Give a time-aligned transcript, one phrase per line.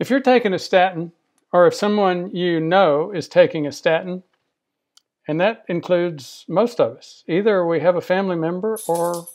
[0.00, 1.12] If you're taking a statin,
[1.52, 4.22] or if someone you know is taking a statin,
[5.28, 9.26] and that includes most of us, either we have a family member or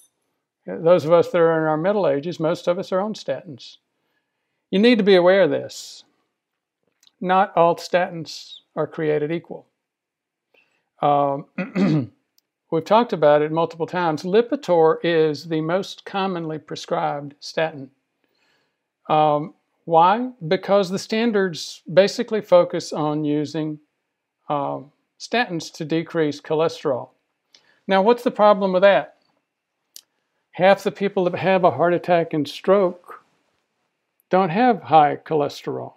[0.66, 3.78] those of us that are in our middle ages, most of us are on statins.
[4.72, 6.04] You need to be aware of this.
[7.22, 9.68] Not all statins are created equal.
[11.00, 11.46] Um,
[12.72, 14.24] we've talked about it multiple times.
[14.24, 17.92] Lipitor is the most commonly prescribed statin.
[19.08, 19.54] Um,
[19.86, 20.32] why?
[20.46, 23.80] Because the standards basically focus on using
[24.50, 24.80] uh,
[25.20, 27.10] statins to decrease cholesterol.
[27.88, 29.18] Now, what's the problem with that?
[30.52, 33.24] Half the people that have a heart attack and stroke
[34.32, 35.94] don't have high cholesterol.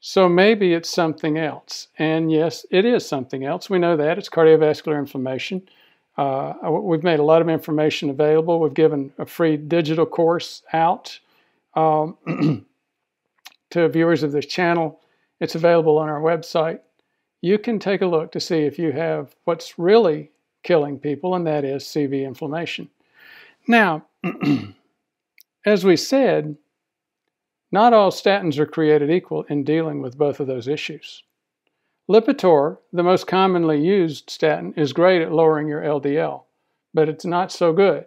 [0.00, 1.88] So maybe it's something else.
[1.98, 3.70] And yes, it is something else.
[3.70, 4.18] We know that.
[4.18, 5.68] It's cardiovascular inflammation.
[6.16, 8.58] Uh, we've made a lot of information available.
[8.58, 11.20] We've given a free digital course out
[11.74, 12.16] um,
[13.70, 15.00] to viewers of this channel.
[15.40, 16.80] It's available on our website.
[17.40, 20.30] You can take a look to see if you have what's really
[20.62, 22.90] killing people, and that is CV inflammation.
[23.66, 24.04] Now,
[25.64, 26.56] as we said,
[27.72, 31.22] not all statins are created equal in dealing with both of those issues.
[32.10, 36.42] Lipitor, the most commonly used statin, is great at lowering your LDL,
[36.92, 38.06] but it's not so good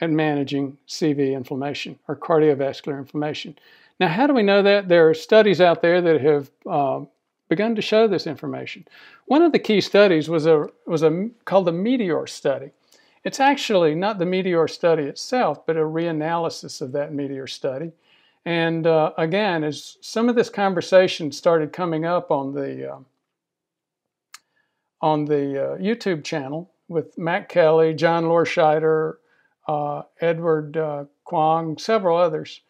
[0.00, 3.56] at managing CV inflammation or cardiovascular inflammation.
[3.98, 4.88] Now, how do we know that?
[4.88, 7.04] There are studies out there that have uh,
[7.48, 8.86] begun to show this information.
[9.26, 12.70] One of the key studies was a was a called the Meteor study.
[13.24, 17.92] It's actually not the Meteor study itself, but a reanalysis of that Meteor study.
[18.46, 22.98] And uh, again, as some of this conversation started coming up on the uh,
[25.02, 29.16] on the uh, YouTube channel with Matt Kelly, John Lorscheider,
[29.70, 32.62] uh, Edward uh, Kwong, several others,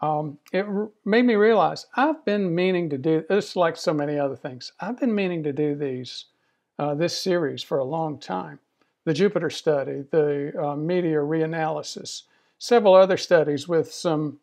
[0.00, 0.64] um, it
[1.04, 4.70] made me realize I've been meaning to do this, like so many other things.
[4.78, 6.26] I've been meaning to do these
[6.78, 8.60] uh, this series for a long time.
[9.04, 12.22] The Jupiter study, the Meteor reanalysis,
[12.58, 14.38] several other studies with some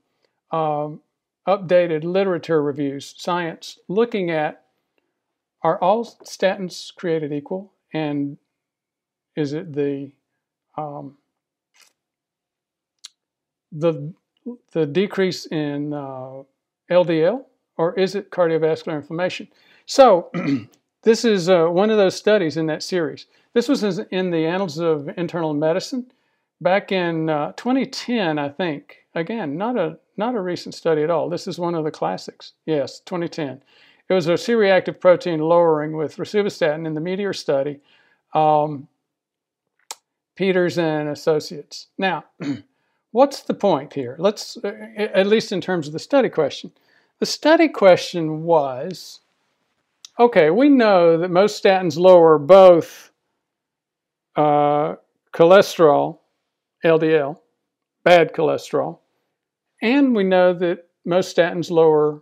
[0.52, 1.00] um,
[1.48, 4.66] updated literature reviews, science, looking at
[5.64, 8.38] are all statins created equal, and
[9.38, 10.12] is it the
[10.78, 11.18] um,
[13.72, 14.14] the
[14.72, 16.44] the decrease in uh,
[16.90, 17.46] LDL,
[17.78, 19.48] or is it cardiovascular inflammation?
[19.86, 20.32] So
[21.04, 23.28] this is uh, one of those studies in that series.
[23.54, 26.12] This was in the Annals of Internal Medicine
[26.62, 28.98] back in uh, 2010, I think.
[29.14, 31.30] Again, not a not a recent study at all.
[31.30, 32.54] This is one of the classics.
[32.66, 33.62] Yes, 2010.
[34.08, 37.80] It was a C-reactive protein lowering with rosuvastatin in the Meteor study.
[38.34, 38.88] Um,
[40.36, 41.88] Peters and Associates.
[41.98, 42.26] Now,
[43.12, 44.16] what's the point here?
[44.20, 46.72] Let's, uh, at least in terms of the study question.
[47.20, 49.20] The study question was,
[50.18, 53.12] okay, we know that most statins lower both
[54.36, 54.96] uh,
[55.34, 56.20] cholesterol,
[56.84, 57.38] LDL,
[58.04, 59.00] bad cholesterol,
[59.82, 62.22] and we know that most statins lower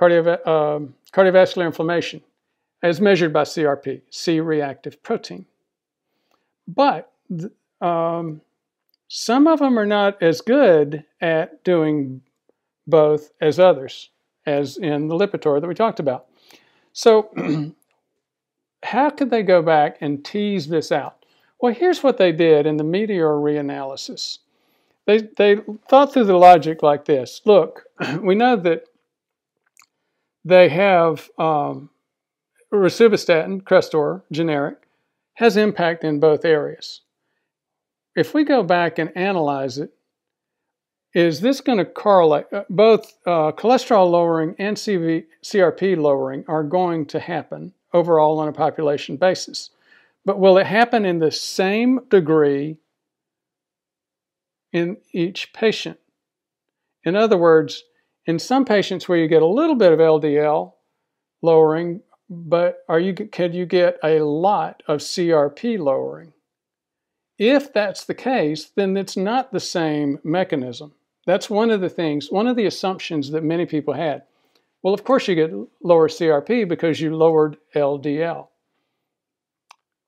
[0.00, 0.80] uh,
[1.12, 2.20] cardiovascular inflammation
[2.82, 5.46] as measured by CRP, C reactive protein.
[6.66, 7.10] But
[7.80, 8.40] um,
[9.08, 12.22] some of them are not as good at doing
[12.86, 14.10] both as others,
[14.46, 16.26] as in the Lipitor that we talked about.
[16.92, 17.30] So,
[18.82, 21.24] how could they go back and tease this out?
[21.60, 24.38] Well, here's what they did in the Meteor reanalysis.
[25.06, 25.56] They, they
[25.88, 27.84] thought through the logic like this look,
[28.20, 28.84] we know that
[30.44, 31.90] they have um,
[32.72, 34.76] rosuvastatin, Crestor, generic,
[35.34, 37.00] has impact in both areas.
[38.16, 39.92] If we go back and analyze it,
[41.14, 42.46] is this going to correlate?
[42.52, 48.48] Uh, both uh, cholesterol lowering and CV, CRP lowering are going to happen overall on
[48.48, 49.70] a population basis.
[50.24, 52.78] But will it happen in the same degree
[54.74, 55.98] in each patient.
[57.04, 57.84] In other words,
[58.26, 60.72] in some patients where you get a little bit of LDL
[61.40, 66.33] lowering, but are you can you get a lot of CRP lowering?
[67.38, 70.92] If that's the case, then it's not the same mechanism.
[71.26, 74.22] That's one of the things, one of the assumptions that many people had.
[74.82, 75.52] Well, of course you get
[75.82, 78.48] lower CRP because you lowered LDL.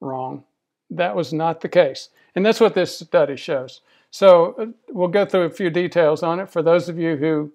[0.01, 0.45] Wrong.
[0.91, 2.11] That was not the case.
[2.35, 3.81] And that's what this study shows.
[4.11, 7.53] So uh, we'll go through a few details on it for those of you who,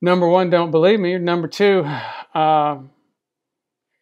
[0.00, 1.16] number one, don't believe me.
[1.18, 1.84] Number two,
[2.34, 2.78] uh,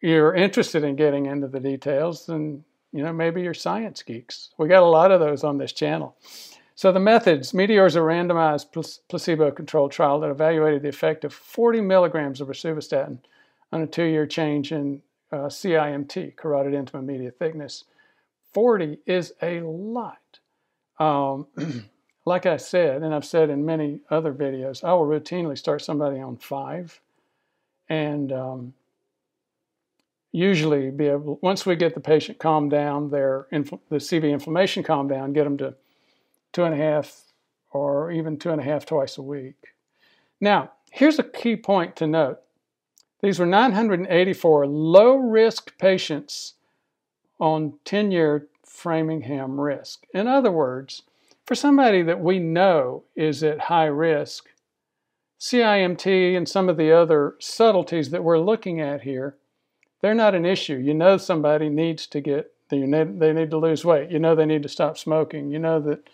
[0.01, 4.49] you're interested in getting into the details, and you know maybe you're science geeks.
[4.57, 6.15] We got a lot of those on this channel.
[6.75, 8.71] So the methods, METEOR is a randomized
[9.09, 13.19] placebo-controlled trial that evaluated the effect of 40 milligrams of rosuvastatin
[13.73, 15.01] on a two-year change in
[15.33, 17.83] uh, CIMT, carotid intima media thickness.
[18.53, 20.39] 40 is a lot.
[20.99, 21.47] Um,
[22.25, 26.19] like I said, and I've said in many other videos, I will routinely start somebody
[26.19, 27.01] on five
[27.89, 28.73] and um,
[30.31, 35.09] usually be able, once we get the patient calmed down, their the CV inflammation calmed
[35.09, 35.75] down, get them to
[36.53, 37.21] two and a half
[37.71, 39.73] or even two and a half twice a week.
[40.41, 42.39] Now, here's a key point to note.
[43.21, 46.53] These were 984 low risk patients
[47.39, 50.05] on 10 year Framingham risk.
[50.13, 51.03] In other words,
[51.45, 54.49] for somebody that we know is at high risk,
[55.39, 59.35] CIMT and some of the other subtleties that we're looking at here,
[60.01, 60.77] they're not an issue.
[60.77, 64.09] You know somebody needs to get, they need, they need to lose weight.
[64.09, 65.51] You know they need to stop smoking.
[65.51, 66.07] You know that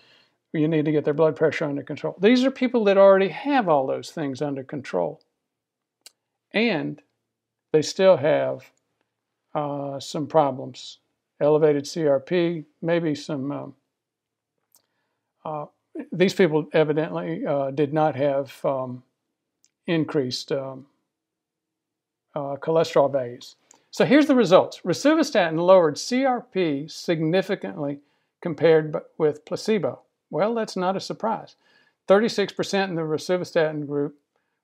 [0.54, 2.16] you need to get their blood pressure under control.
[2.20, 5.22] These are people that already have all those things under control.
[6.54, 7.02] And
[7.74, 8.72] they still have
[9.54, 11.00] uh, some problems.
[11.42, 13.52] Elevated CRP, maybe some.
[13.52, 13.76] Um,
[15.44, 15.66] uh,
[16.12, 19.04] these people evidently uh, did not have um,
[19.86, 20.86] increased um,
[22.34, 23.56] uh, cholesterol values.
[23.95, 24.81] So here's the results.
[24.83, 28.01] Rosuvastatin lowered CRP significantly
[28.42, 30.01] compared with placebo.
[30.30, 31.56] Well, that's not a surprise.
[32.09, 34.18] 36% in the rosuvastatin group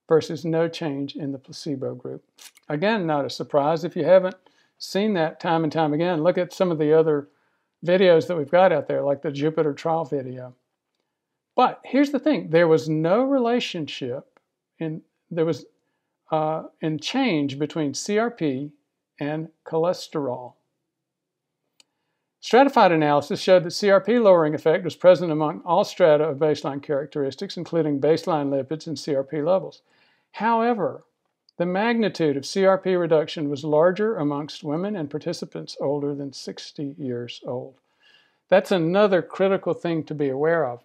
[0.10, 2.26] versus no change in the placebo group.
[2.68, 3.86] Again, not a surprise.
[3.86, 4.36] If you haven't
[4.78, 7.30] seen that time and time again, look at some of the other
[7.86, 10.54] videos that we've got out there, like the Jupiter trial video.
[11.56, 14.42] But here's the thing there was no relationship
[14.78, 15.68] in there was
[16.32, 18.72] uh, in change between CRP
[19.22, 20.54] and cholesterol.
[22.40, 27.56] Stratified analysis showed that CRP lowering effect was present among all strata of baseline characteristics,
[27.56, 29.84] including baseline lipids and CRP levels.
[30.32, 31.04] However,
[31.58, 37.42] the magnitude of CRP reduction was larger amongst women and participants older than 60 years
[37.46, 37.76] old.
[38.50, 40.84] That's another critical thing to be aware of.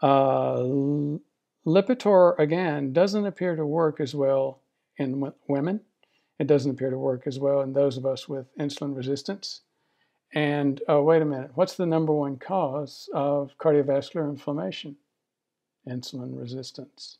[0.00, 1.18] Uh,
[1.66, 4.60] Lipitor, again, doesn't appear to work as well
[4.96, 5.80] in women.
[6.40, 9.60] It doesn't appear to work as well in those of us with insulin resistance.
[10.32, 14.96] And uh, wait a minute, what's the number one cause of cardiovascular inflammation?
[15.86, 17.18] Insulin resistance.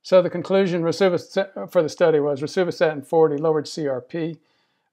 [0.00, 4.38] So the conclusion for the study was rosuvastatin 40 lowered CRP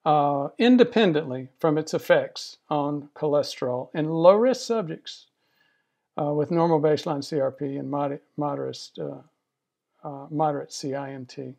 [0.06, 5.28] uh, independently from its effects on cholesterol in low-risk subjects
[6.22, 9.22] uh, with normal baseline CRP and mod moderate, uh,
[10.04, 11.56] uh, moderate CIMT.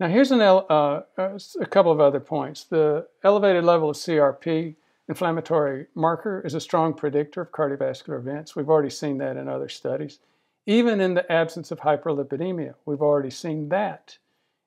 [0.00, 2.64] Now here's an, uh, a couple of other points.
[2.64, 4.74] The elevated level of CRP
[5.08, 8.56] inflammatory marker is a strong predictor of cardiovascular events.
[8.56, 10.18] We've already seen that in other studies.
[10.66, 14.18] Even in the absence of hyperlipidemia, we've already seen that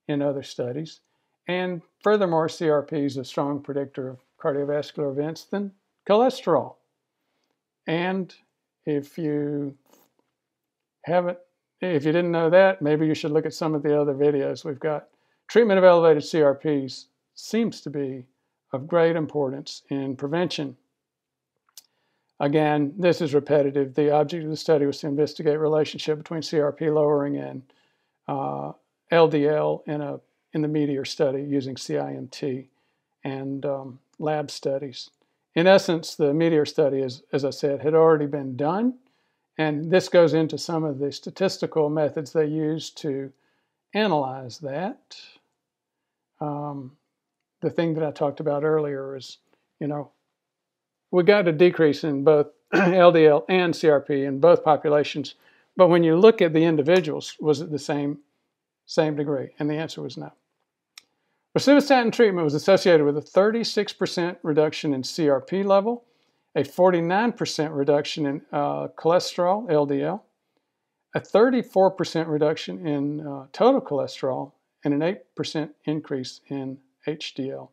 [0.07, 1.01] in other studies.
[1.47, 5.71] And furthermore, CRP is a strong predictor of cardiovascular events than
[6.07, 6.75] cholesterol.
[7.85, 8.33] And
[8.85, 9.75] if you
[11.03, 11.37] haven't,
[11.81, 14.63] if you didn't know that, maybe you should look at some of the other videos
[14.63, 15.07] we've got.
[15.47, 18.25] Treatment of elevated CRPs seems to be
[18.73, 20.75] of great importance in prevention.
[22.39, 23.95] Again, this is repetitive.
[23.95, 27.63] The object of the study was to investigate relationship between CRP lowering and
[28.27, 28.73] uh,
[29.11, 30.19] LDL in a
[30.53, 32.67] in the METEOR study using CIMT
[33.23, 35.09] and um, lab studies.
[35.55, 38.95] In essence, the METEOR study, is, as I said, had already been done,
[39.57, 43.31] and this goes into some of the statistical methods they used to
[43.93, 45.17] analyze that.
[46.39, 46.97] Um,
[47.61, 49.39] the thing that I talked about earlier is,
[49.79, 50.11] you know,
[51.11, 55.35] we got a decrease in both LDL and CRP in both populations,
[55.75, 58.19] but when you look at the individuals, was it the same
[58.85, 59.49] same degree?
[59.59, 60.31] And the answer was no.
[61.57, 66.05] Rosuvastatin treatment was associated with a 36% reduction in CRP level,
[66.55, 70.21] a 49% reduction in uh, cholesterol, LDL,
[71.15, 74.51] a 34% reduction in uh, total cholesterol,
[74.83, 77.69] and an 8% increase in HDL,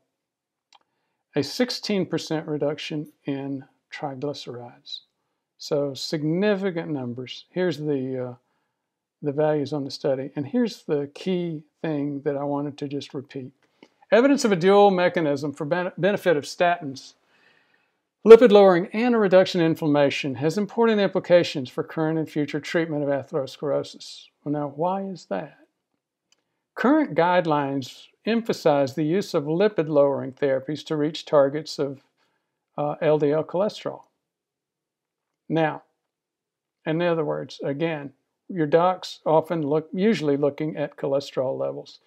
[1.37, 5.01] a 16% reduction in triglycerides.
[5.59, 7.47] So significant numbers.
[7.51, 8.35] Here's the, uh,
[9.23, 10.31] the values on the study.
[10.37, 13.53] And here's the key thing that I wanted to just repeat.
[14.11, 17.15] Evidence of a dual mechanism for benefit of statins,
[18.25, 23.03] lipid lowering, and a reduction in inflammation has important implications for current and future treatment
[23.03, 24.27] of atherosclerosis.
[24.45, 25.59] Well, now, why is that?
[26.85, 32.03] Current guidelines emphasize the use of lipid lowering therapies to reach targets of
[32.77, 34.03] uh, LDL cholesterol.
[35.49, 35.85] Now,
[36.85, 38.13] In other words, again,
[38.51, 42.01] your docs often look usually looking at cholesterol levels.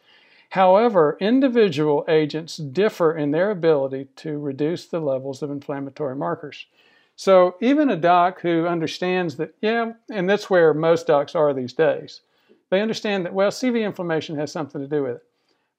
[0.52, 6.68] However, individual agents differ in their ability to reduce the levels of inflammatory markers.
[7.16, 11.74] So even a doc who understands that, yeah, and that's where most docs are these
[11.74, 12.22] days,
[12.70, 15.24] they understand that, well, CV inflammation has something to do with it.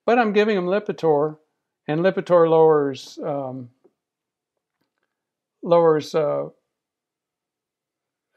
[0.06, 1.36] But I'm giving them Lipitor,
[1.86, 3.68] and Lipitor lowers um,
[5.62, 6.46] lowers uh,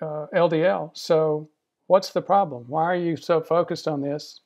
[0.02, 0.92] uh, LDL.
[0.94, 1.50] So
[1.88, 2.66] what's the problem?
[2.68, 4.42] Why are you so focused on this?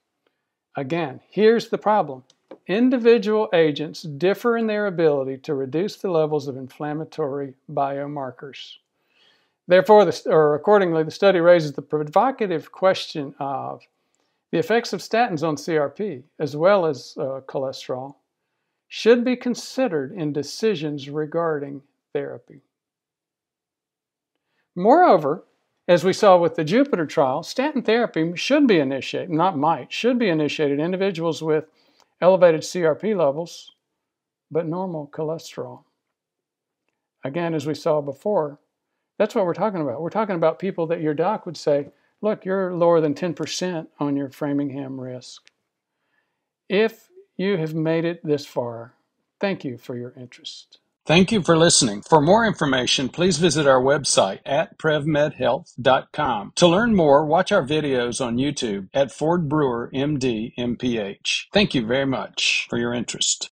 [0.75, 2.24] Again, here's the problem.
[2.67, 8.75] Individual agents differ in their ability to reduce the levels of inflammatory biomarkers.
[9.67, 13.81] Therefore, the, or accordingly, the study raises the provocative question of
[14.52, 18.16] the effects of statins on CRP, as well as uh, cholesterol,
[18.88, 21.82] should be considered in decisions regarding
[22.14, 22.62] therapy.
[24.75, 25.46] Moreover,
[25.88, 30.18] as we saw with the Jupiter trial, statin therapy should be initiated, not might, should
[30.18, 31.66] be initiated in individuals with
[32.22, 33.72] elevated CRP levels,
[34.50, 35.84] but normal cholesterol.
[37.24, 38.60] Again, as we saw before,
[39.18, 40.02] that's what we're talking about.
[40.02, 41.90] We're talking about people that your doc would say,
[42.25, 45.44] look, you're lower than 10% on your Framingham risk.
[46.67, 48.96] If you have made it this far,
[49.39, 50.79] thank you for your interest.
[51.05, 52.01] Thank you for listening.
[52.01, 56.53] For more information, please visit our website at prevmedhealth.com.
[56.55, 61.44] To learn more, watch our videos on YouTube at Ford Brewer MD MPH.
[61.53, 63.51] Thank you very much for your interest.